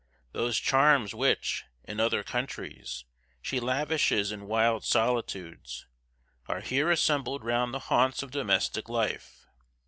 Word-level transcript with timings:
Those 0.31 0.57
charms 0.57 1.13
which, 1.13 1.63
in 1.83 1.99
other 1.99 2.23
countries, 2.23 3.05
she 3.39 3.59
lavishes 3.59 4.31
in 4.31 4.47
wild 4.47 4.83
solitudes, 4.83 5.85
are 6.47 6.61
here 6.61 6.89
assembled 6.89 7.43
round 7.43 7.71
the 7.71 7.77
haunts 7.85 8.23
of 8.23 8.31
domestic 8.31 8.89
life. 8.89 9.45